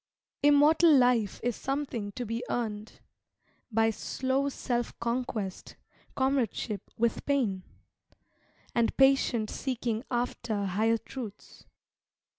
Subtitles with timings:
[0.41, 3.01] Immortal life is something to be earned,
[3.71, 5.75] By slow self conquest,
[6.15, 7.61] comradeship with Pain,
[8.73, 11.67] And patient seeking after higher truths.